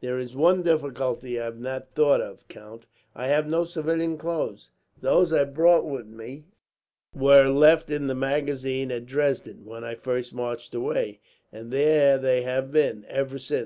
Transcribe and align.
"There 0.00 0.20
is 0.20 0.36
one 0.36 0.62
difficulty 0.62 1.36
I 1.40 1.46
have 1.46 1.58
not 1.58 1.94
thought 1.96 2.20
of, 2.20 2.46
count. 2.46 2.86
I 3.12 3.26
have 3.26 3.48
no 3.48 3.64
civilian 3.64 4.16
clothes. 4.18 4.70
Those 5.00 5.32
I 5.32 5.42
brought 5.46 5.84
with 5.84 6.06
me 6.06 6.44
were 7.12 7.48
left 7.48 7.90
in 7.90 8.06
the 8.06 8.14
magazine 8.14 8.92
at 8.92 9.06
Dresden, 9.06 9.64
when 9.64 9.82
I 9.82 9.96
first 9.96 10.32
marched 10.32 10.76
away; 10.76 11.18
and 11.50 11.72
there 11.72 12.18
they 12.18 12.42
have 12.42 12.70
been, 12.70 13.04
ever 13.08 13.36
since. 13.36 13.62